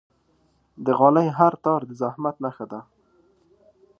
د 0.85 0.87
غالۍ 0.99 1.27
هر 1.37 1.53
تار 1.63 1.81
د 1.89 1.91
زحمت 2.01 2.35
نخښه 2.43 2.65
ده. 2.71 2.79